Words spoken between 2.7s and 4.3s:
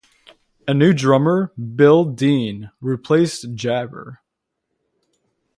replaced Jaber.